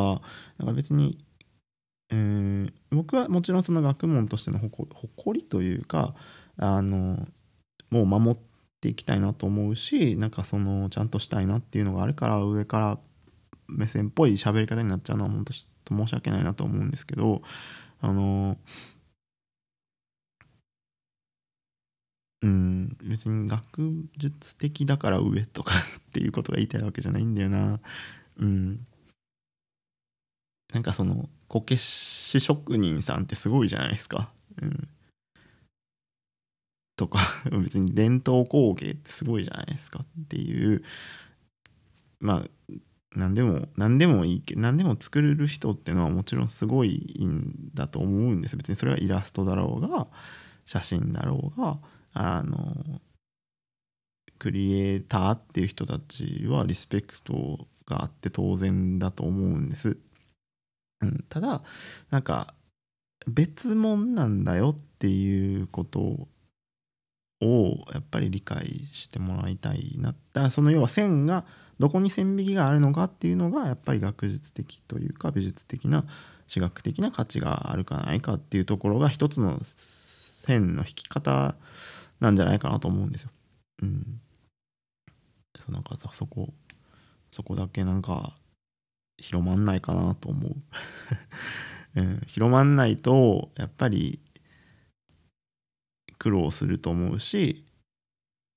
[0.60, 1.18] なんか別に、
[2.12, 6.14] えー、僕はもちろんその学問としての誇りというか
[6.58, 7.26] あの
[7.90, 8.40] もう守っ
[8.80, 13.00] ていきたいなと思うしなんかそのちゃんとしたいなっていうのがあるから上から
[13.68, 17.42] 目線っぽい喋り方になっちゃうのは本当申し訳ないなと思うんですけど
[18.02, 18.58] あの
[22.42, 27.80] うん別に学術的だから上とかっていうことが言いたいわけじゃないんだよな。
[28.38, 28.86] うん。
[30.74, 34.32] なんかそのこけし職人さんってすごいじゃないですか。
[34.62, 34.88] うん。
[36.96, 37.20] とか
[37.64, 40.84] 別に伝統工芸ってすごいじゃないですかっていう。
[42.20, 42.74] まあ
[43.18, 50.08] 何でも何でもいいけ何でも作れる人ってのはもちろんすごいんだと思うんです別にそれはイラストだろうが
[50.66, 51.80] 写真だろうが
[52.14, 53.02] あの
[54.38, 59.98] クリエイターっていう人たちはリスペクトがあって当然だと思うんです。
[61.02, 61.64] うん、ただ
[62.12, 62.54] なんか
[63.28, 66.28] 別物なんだよっていうこと
[67.42, 71.46] をやっぱり理解してもらいたいなだその要は線が
[71.80, 76.06] どこに線引きがあるのかっていうのがやっぱり学術的というか美術的な
[76.48, 81.56] 私学的な価値があるかないかっていうところが一つの線の引き方
[82.20, 83.30] なんじゃないかなと思うんですよ。
[83.84, 84.22] うん。
[85.60, 86.54] そうなんかそこ
[87.32, 88.38] そこだけなんか
[89.18, 90.56] 広まんないかなと思う。
[91.96, 94.20] うん、広まんないとやっぱり
[96.18, 97.66] 苦労すると思うし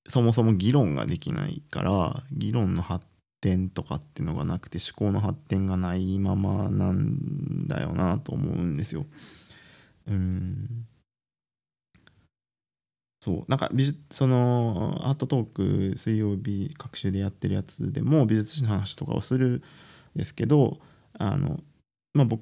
[0.07, 3.05] そもそも議論ができないから議論の発
[3.41, 9.05] 展とかっていうのがなくて思考の発展がないままなんだよなと思うんですよ。
[10.07, 10.87] うん
[13.23, 19.61] そうなんか美術そのアートトーク水曜日各週でやってるやつでも美術史の話とかをする
[20.15, 20.79] んですけど
[21.19, 21.59] あの
[22.13, 22.41] まあ、僕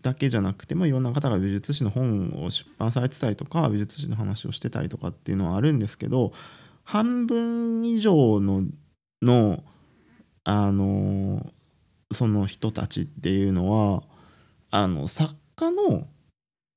[0.00, 6.32] だけじゃなくてもいろんな方が美術史の本を出版されてたりとか美術史の話をしてたりとかっていうのはあるんですけど
[6.84, 8.64] 半分以上の
[9.20, 9.64] の
[10.50, 11.44] あの
[12.10, 14.02] その人たちっていうのは
[14.70, 16.06] あの作家の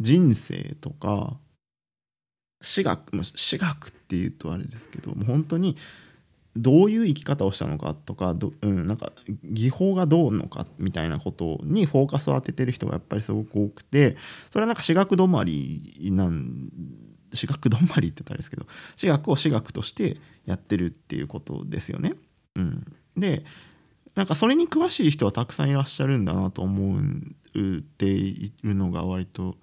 [0.02, 1.38] 人生とか
[2.62, 5.78] 私学私学っていうとあれですけども本当に
[6.58, 9.14] どういう生き方をしたのかとかど、うん、なんか
[9.46, 14.18] 技法がどうのかみたいなことにフォーカスを当ててる人がやっぱりすごく多くて
[14.50, 16.70] それはなんか私学止まりなん
[17.34, 18.66] 私学止まりって言ったらですけど
[18.98, 22.16] 私学を私学としてやってるっていうことですよね。
[22.58, 22.86] うん、
[23.18, 23.44] で
[24.16, 29.56] なんかそれに詳しい人はたくさんいらっしゃるんだなと思っているのが割と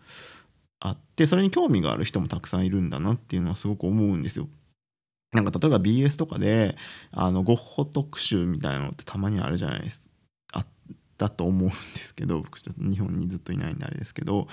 [0.80, 4.48] あってそれに興味がある人もたくさんいるんだなっていうのはすごく思うんですよ。
[5.32, 6.76] なんか例えば BS とかで
[7.12, 10.08] あのゴッホ特集みたいなのってたまにあるじゃないですか。
[10.52, 10.66] あっ
[11.18, 14.48] たと思うんですけど僕ちょっと日本にずっといないんであれですけど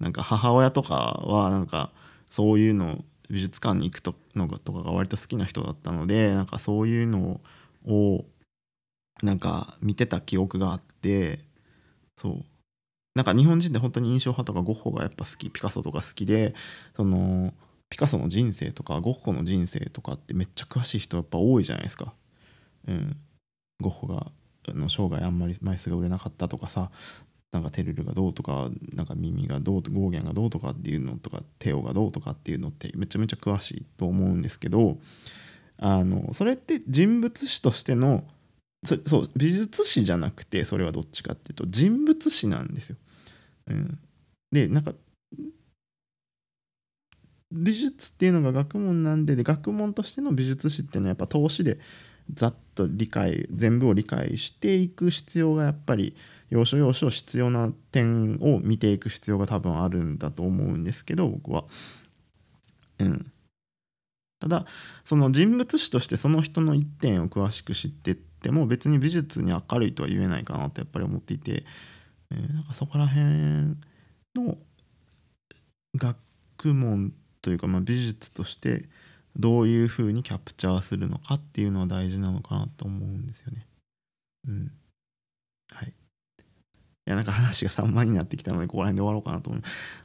[0.00, 1.90] なんか母親とかはなんか
[2.30, 7.40] そういうの美術館に行くとのとかが割と好きな人だったのでなんかそういうの
[7.86, 8.24] を
[9.22, 11.40] なんか見てた記憶があって
[12.16, 12.44] そう
[13.14, 16.54] なんか日本人って本当に印象派とかゴッホがやっぱ好きピカソとか好きで
[16.96, 17.54] その
[17.88, 22.12] ピカソの人生とかゴッホの人生とかってめっちゃ詳しい人やっぱ多いじゃないですか。
[22.88, 23.16] うん、
[23.80, 24.32] ゴッホが
[24.68, 26.90] の生涯あんまり枚数が売れなかったとかさ
[27.52, 34.98] なんかテルルがどうとかなんか耳がどうとゴーギャンがどうとかっていうのとかテオがどうとかっていうのってめちゃめちゃ詳しいと思うんですけど
[35.78, 38.24] あのそれって人物史としての
[38.84, 42.96] そう美術史じゃなくてそれはどっちかっていうと人物史なんですよ。
[43.68, 43.98] うん、
[44.52, 44.92] でなんか
[47.50, 51.78] 美術っていうのが学問なんでで学問としての美術史っていうのはやっぱ投資で
[52.32, 56.16] ざっと理解全部を理解していく必要がやっぱり
[56.50, 61.64] 要所要所必要な点を見ていく必要が多分あるんだと思うんですけど僕は。
[62.98, 63.32] うん、
[64.40, 64.66] ただ
[65.04, 71.64] その人物史としてその人の一点を詳しく知ってっても別に美術に明るいとは言えないかなってやっぱり思っていて、
[72.30, 73.76] えー、なんかそこら辺
[74.34, 74.56] の
[75.96, 76.16] 学
[76.74, 78.88] 問というか、まあ、美術として
[79.36, 83.66] どういうふうにキャプチャーするのかっていうのは大事なのかなと思うんですよね。
[84.48, 84.72] うん。
[85.70, 85.88] はい。
[85.88, 89.60] いやなんか話が散漫になってきたのでここら辺で終わろうかなと思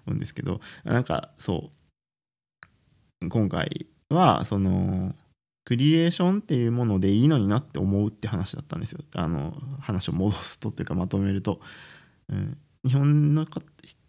[0.07, 1.71] うんですけどなんかそ
[3.21, 5.15] う今回はその
[5.69, 9.01] クリエーションっていうものでいいのになって思うって話だったんですよ。
[9.13, 11.61] あの話を戻すとっていうかまとめると、
[12.27, 13.45] うん、日本の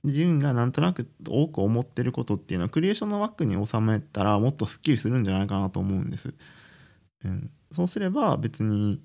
[0.02, 6.32] 人がなんとなく多く思ってることっていうのはクリエーションの枠に収めたらもっとすっきりするんじゃないかなと思うんです、
[7.26, 9.02] うん、そうすれば別に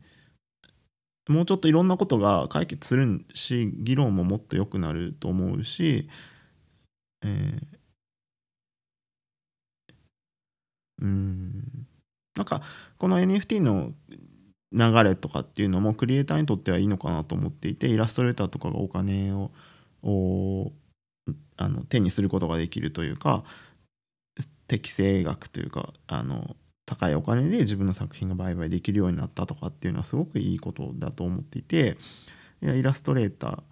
[1.28, 6.08] もうちょっといろんなことが解決するし議論ももっと良くなると思うし、
[7.22, 7.68] えー、
[11.02, 11.88] うん
[12.46, 12.62] なんか
[13.00, 13.92] この NFT の
[14.72, 19.52] 流れとかっていうのもクリエイターにとってはいいのかなと思っていてイラストレーターとかがお金を
[21.58, 23.44] あの手にすることができるというか
[24.68, 31.98] 適正額というかあの高いお金で自分の作品が売買できるようになったとかっていうのはすごくいいことだと思っていて
[32.62, 33.64] いやイラストレーター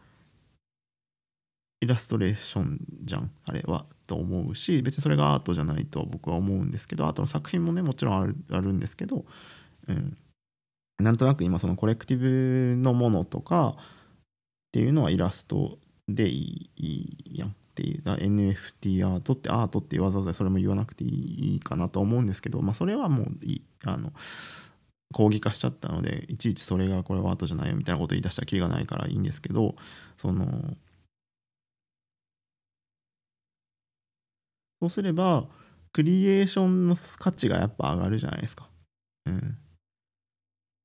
[1.81, 3.85] イラストレーションじゃんあれは。
[4.13, 9.25] と思うし別にそれがアートじゃないと僕は思うんですけどアートの作品もねもちろんあるあるんですけど、
[9.87, 10.17] うん、
[10.99, 13.83] なんとなく今そのコレクティブのものとかっ
[14.71, 23.27] ていうのはイラストでいいやんっていう NFT アートってアートってわざわざそれも言わなくていいかなと思うんですけど、まあ、それはもう
[23.85, 24.13] あの
[25.11, 29.75] 抗議化しちゃったのでいちいちそれがこれはアートじゃないよみたいなこと言い出したらキリがないからいいんですけど
[30.17, 30.45] その
[34.83, 35.45] そうすれば
[35.93, 38.67] クリエーションの価値がやっぱ上がるじゃないですか。
[39.25, 39.57] うん、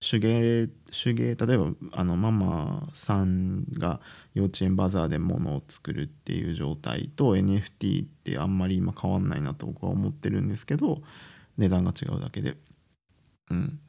[0.00, 4.00] 手芸手芸例えばあのママさんが
[4.34, 11.02] 幼稚園バザーで物を作るっていう状態と NFT ってあんまり今変わんないなと僕は思ってるんですけど
[11.56, 12.56] 値段が違うだけで。
[13.50, 13.80] うん。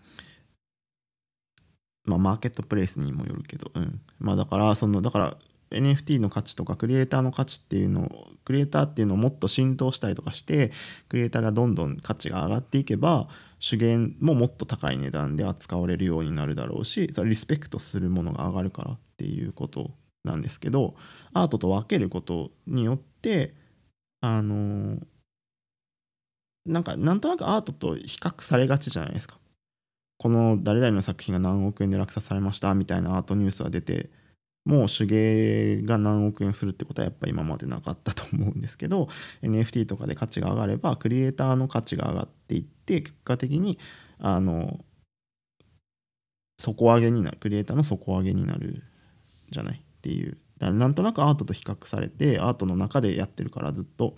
[2.05, 4.01] まあマーケットプレイスにもよるけどうん。
[4.17, 5.37] まあだからそのだから
[5.71, 10.71] NFT の価値とかクリエイターの価値っていうのをクリエイターっていうのをもっと浸透したりとかして
[11.07, 13.27] クリエイターがどんどん価値が上がっていけば
[13.59, 19.91] 手芸ももっと高い値段で扱われるようになるだろうしそれリスペクトするものが上がるからっていうこと
[20.23, 20.95] なんですけど
[21.33, 23.53] アートと分けることによって
[24.21, 24.97] あの
[26.65, 29.39] なんかなんとなくアートと比較されがちじゃないですか。
[30.19, 34.09] この誰々の作品が何億円で落札されましたみたいなアートニュースは出て
[34.69, 39.09] もう手芸が何億円するってことはやっぱ今までなかったと思うんですけど
[39.41, 43.79] NFT とかで価値が上がればクリエイターの価値が上がっていって結果的に
[44.19, 44.79] あの
[46.59, 48.83] 底上げになるクリエイターの底上げになる
[49.49, 50.37] じゃないっていう。
[50.59, 54.15] だからなんとなくアートと比較されてアートの中でやってるからずっと。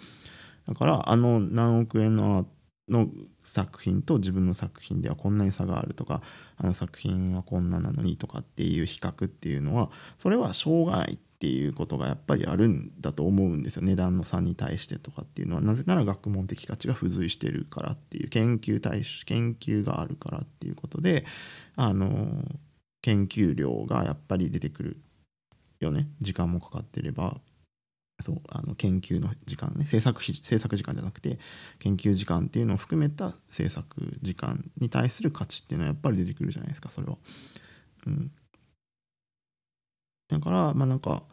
[0.68, 2.46] だからあの何億円の
[2.90, 3.08] の
[3.44, 6.22] 作品と自分の作品ではこんなに差があるとか
[6.58, 9.90] あの作品はこんななのにとかっていう比較っていうのは
[10.20, 13.82] それはしょうがないっていうことがやっぱりあるんだと思うんですよ。
[13.82, 15.62] 値段の差に対してとかっていうのは。
[15.62, 21.26] なぜなら学問的価値が付随してるからっていう研究対象研究があるからっていうことで
[21.76, 22.46] あの
[23.02, 25.02] 研究量がやっぱり出てくる
[25.80, 26.10] よね。
[26.22, 27.42] 時間もかかってれば。
[28.22, 31.40] そうあの研究の時間ね制作費制作時間じゃなくて
[31.80, 37.18] 研究時間っていうのを含めた制作時間に対する価値っていうのはやっぱり出てくるじゃないですかそれは。
[38.08, 38.32] うん、
[40.30, 41.24] だからまあなんか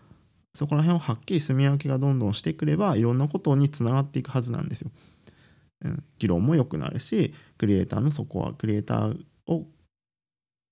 [0.54, 4.90] そこら辺をはっきり住み分けがどんどんしてくればいろんなことにつながっていくはずなんですよ。
[5.84, 9.66] うん、議論も良くなるしクリエイターのそこはクリエイターを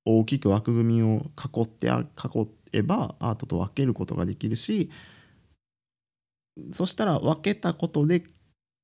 [0.05, 4.91] 大きく枠組みを囲って囲えばアートと分けることができるし
[6.73, 8.25] そしたら分けたことで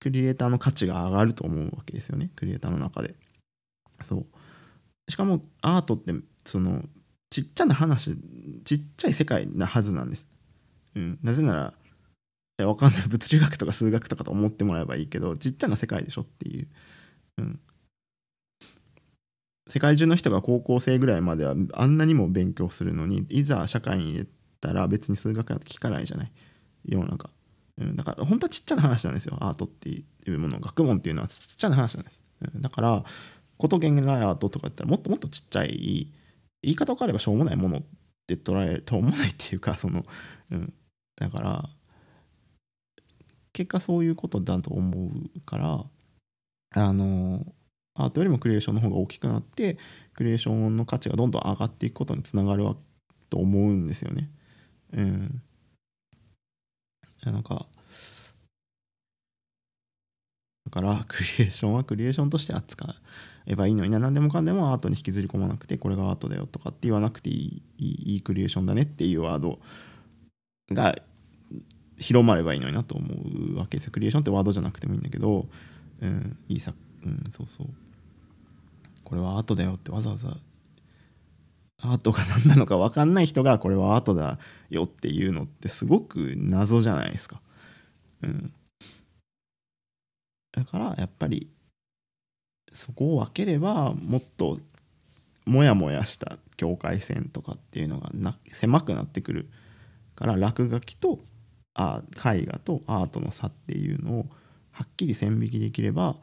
[0.01, 2.31] クリエイターの価値が上がると思うわけですよね。
[2.37, 3.15] クリエイターの中で。
[4.03, 4.27] そう。
[5.11, 6.13] しかもアートって
[6.45, 6.83] その
[7.31, 8.17] ちっちゃな話
[8.65, 10.27] ちっちゃい世界なはずなんです。
[10.95, 11.75] うん、なぜなら
[12.59, 13.09] いやわかんない。
[13.09, 16.69] 物理学とか数学とかと思ってもらえばいいけどちっちゃな世界でしょっていう、
[17.39, 17.61] うん、
[19.69, 24.27] 世界中の人が高校生ぐらいまではあんなにも勉強するのにいざ社会に出
[24.61, 26.33] たら別に数学なんて聞かないじゃない。
[26.85, 27.31] 世の中、
[27.79, 32.23] うん、だから本当はちっちゃな話なんですよアートっていうもの学問っていうのはちっちゃな話なんです、
[32.55, 33.05] うん、だから
[33.57, 36.13] ことげんないアートとか言ったらもっともっとちっちゃい
[36.63, 37.83] 言い方分かればしょうもないものっ
[38.27, 40.05] て捉えると思わないっていうか その、
[40.51, 40.73] うん、
[41.17, 41.71] だから
[43.53, 45.85] 結果そういうことだと思うから
[46.75, 47.47] あの
[47.95, 49.77] アートよりもクリエーションの方が大きくなって
[50.15, 52.65] クリエーションの価値がどんどん上がっていくことにつながる
[53.29, 54.31] と思うんですよね。
[54.93, 55.43] うん。
[57.31, 57.67] なんか
[60.65, 62.95] だからクリエーションはクリエーションとして扱
[63.47, 63.99] えばいいのにな。
[63.99, 69.59] 何でもかんでもアートに引きずり込まなくてこれがアートだよとかって言わなくていいいいクリエーションだねっていうワード
[70.71, 70.97] が
[71.99, 73.07] 広まればいいのになと思
[73.55, 73.87] うわけです。
[73.87, 75.47] よクリエーションってワードじゃなくてもいいんだけど、
[76.01, 77.67] うん、いい作うんそうそう。
[79.05, 80.37] これはアートだよってわざわざ
[81.83, 84.39] アートが何なのか分かんない人がこれはアートだ
[84.71, 87.41] よっていうのってすごく謎じゃないですか。
[88.23, 88.53] うん、
[90.53, 91.51] だからやっぱり
[92.73, 94.59] そこを分ければもっと
[95.45, 99.51] モヤモヤした境界線とかっていうのがな狭くなってくる
[100.15, 101.19] から落書きと
[101.75, 104.27] あ絵画とアートの差っていうのを
[104.71, 106.17] はっきり線引きできれば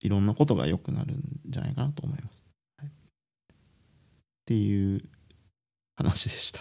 [0.00, 2.35] いろんなことが良くなるんじゃないかなと思います。
[4.46, 5.02] っていう
[5.96, 6.60] 話でした。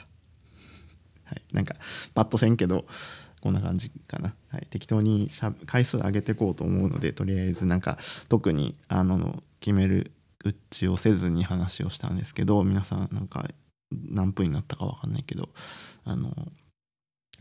[1.26, 1.76] はい、なんか
[2.16, 2.86] パッとせんけど
[3.42, 5.30] こんな感じかな、はい、適当に
[5.68, 10.12] 回数上げていこうと思うのでとりあえずなんか特にあの決める
[10.44, 13.48] うちをせずに話をしたんですけど皆さんなんか
[13.92, 15.50] 何分になったか分かんないけど
[16.06, 16.34] あの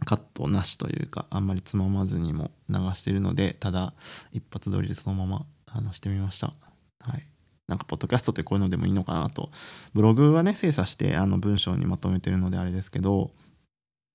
[0.04, 3.94] カットなしというかあんまりつままずにも流してるのでただ
[4.32, 6.52] 一発撮りでそのまま話してみました。
[7.00, 7.33] はい。
[7.66, 9.50] なんか、ポッドキャストってこういうのでもいいのかなと。
[9.94, 13.30] ブログはね、精査して、あの、文章にまとめてるのであれですけど、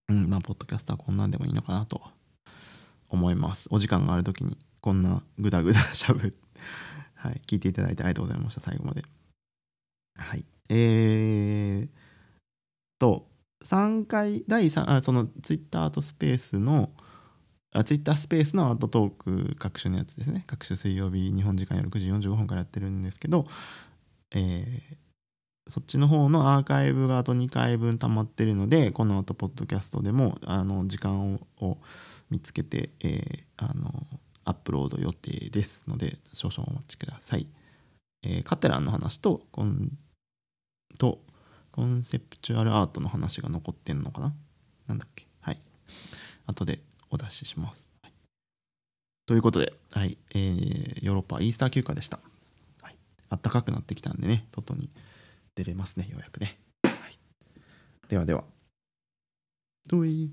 [0.08, 2.02] うん、まあ、ポッドキャストはこんなんでもいいのかなと
[3.10, 3.68] 思います。
[3.72, 6.36] お時間がある時に、こんなぐだぐだしゃぶ、
[7.16, 9.04] はい、聞いていただいてありがとうございました、最後まで。
[10.16, 10.45] はい。
[10.70, 11.89] えー
[13.00, 13.28] と、
[13.64, 16.91] 3回、第3、あ、その、ツイッターとスペースの、
[17.72, 19.11] あツイッタースペースのアートトー
[19.51, 20.43] ク各種のやつですね。
[20.47, 23.45] 各種水曜日日本時間夜6時45分からやってるんですけど、
[24.32, 31.78] えー、そっちの方のアーカイブがあと2回分溜まってるのでこの後ポッドキャストでもあの時間を
[32.32, 34.07] 見つけて、えー、あの
[34.45, 37.47] アップロード予定ですので少々お待ちください、
[38.24, 39.91] えー、カテランの話とコン
[40.97, 41.20] と
[41.72, 44.34] コンセプチュアルアートの話が残ってんのかな？
[44.88, 45.28] なんだっけ？
[45.39, 45.61] はい。
[46.47, 47.91] 後でお出しします。
[48.01, 48.14] はい、
[49.26, 52.20] ということで、はいえー、ヨーロッパイースター休暇でした。
[53.32, 54.89] あったかくなってきたんでね、外に
[55.55, 56.57] 出れますね、ようやくね。
[56.84, 57.20] はい、
[58.07, 58.43] ではでは。
[59.88, 60.32] どうい